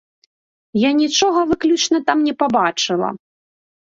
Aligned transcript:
Я 0.87 0.93
нічога 1.01 1.43
выключна 1.51 1.97
там 2.09 2.25
не 2.29 2.33
пабачыла. 2.41 3.09